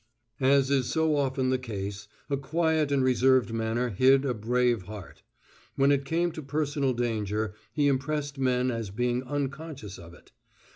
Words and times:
As 0.39 0.71
is 0.71 0.89
so 0.89 1.15
often 1.15 1.51
the 1.51 1.59
case, 1.59 2.07
a 2.27 2.35
quiet 2.35 2.91
and 2.91 3.03
reserved 3.03 3.53
manner 3.53 3.89
hid 3.89 4.25
a 4.25 4.33
brave 4.33 4.85
heart. 4.85 5.21
When 5.75 5.91
it 5.91 6.05
came 6.05 6.31
to 6.31 6.41
personal 6.41 6.93
danger 6.93 7.53
he 7.71 7.87
impressed 7.87 8.39
men 8.39 8.71
as 8.71 8.89
being 8.89 9.21
unconscious 9.21 9.99
of 9.99 10.15
it. 10.15 10.31